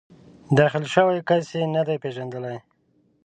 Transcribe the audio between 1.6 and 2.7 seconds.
نه دی پېژندلی.